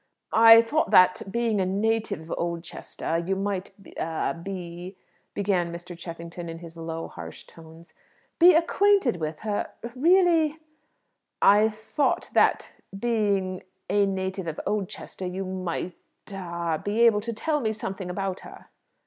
"I 0.33 0.63
thought 0.63 0.89
that, 0.89 1.21
being 1.29 1.61
a 1.61 1.65
native 1.67 2.21
of 2.21 2.33
Oldchester, 2.35 3.19
you 3.19 3.35
might 3.35 3.71
a 3.97 4.33
be" 4.33 4.97
begun 5.35 5.71
Mr. 5.71 5.95
Cheffington 5.95 6.49
in 6.49 6.57
his 6.57 6.75
low, 6.75 7.07
harsh 7.07 7.43
tones. 7.45 7.93
"Be 8.39 8.55
acquainted 8.55 9.17
with 9.17 9.37
her? 9.41 9.69
Really" 9.95 10.57
"I 11.43 11.69
thought 11.69 12.31
that, 12.33 12.69
being 12.97 13.61
a 13.91 14.07
native 14.07 14.47
of 14.47 14.59
Oldchester, 14.65 15.27
you 15.27 15.45
might 15.45 15.93
a 16.31 16.81
be 16.83 17.01
able 17.01 17.21
to 17.21 17.31
tell 17.31 17.59
me 17.59 17.71
something 17.71 18.09
about 18.09 18.39
her." 18.39 18.69